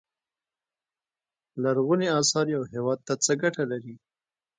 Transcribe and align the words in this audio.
لرغونو 1.63 2.07
اثار 2.19 2.45
یو 2.55 2.63
هیواد 2.73 2.99
ته 3.07 3.13
څه 3.23 3.31
ګټه 3.43 3.63
لري. 3.71 3.95